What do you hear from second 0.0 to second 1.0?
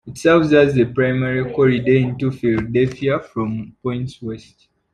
It serves as the